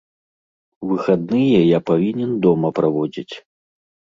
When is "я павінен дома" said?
1.65-2.67